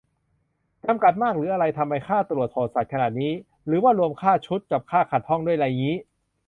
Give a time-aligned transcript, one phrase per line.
[0.85, 3.33] จำกัดมากหรืออะไร ทำไมค่าตรวจโหดสัสขนาดนี้
[3.67, 5.95] หรือว่ารวมค่าชุด กับค่าขัดห้องด้วยไรงี้